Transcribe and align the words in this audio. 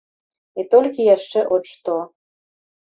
І 0.61 0.65
толькі 0.71 1.07
яшчэ 1.15 1.39
от 1.59 1.63
што. 1.75 2.01